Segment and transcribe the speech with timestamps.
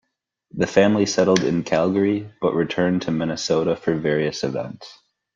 [0.53, 4.97] The family settled in Calgary, but return to Minnesota for various events.